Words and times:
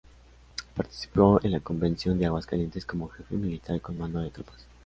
Participó 0.75 1.39
en 1.43 1.51
la 1.51 1.59
Convención 1.59 2.17
de 2.17 2.25
Aguascalientes 2.25 2.87
como 2.87 3.07
jefe 3.07 3.35
militar 3.35 3.79
con 3.81 3.99
mando 3.99 4.19
de 4.19 4.31
tropas. 4.31 4.65